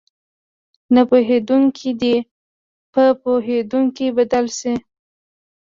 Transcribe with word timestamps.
نه 0.93 1.01
پوهېدونکي 1.09 1.89
دې 2.01 2.15
په 2.93 3.03
پوهېدونکي 3.21 4.07
بدل 4.17 4.45
شي. 4.59 4.73